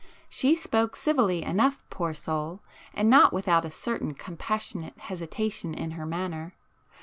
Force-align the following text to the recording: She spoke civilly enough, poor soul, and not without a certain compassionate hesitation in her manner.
She 0.29 0.55
spoke 0.55 0.95
civilly 0.95 1.43
enough, 1.43 1.83
poor 1.91 2.15
soul, 2.15 2.61
and 2.91 3.07
not 3.07 3.31
without 3.31 3.65
a 3.65 3.69
certain 3.69 4.15
compassionate 4.15 4.97
hesitation 4.97 5.75
in 5.75 5.91
her 5.91 6.07
manner. 6.07 6.55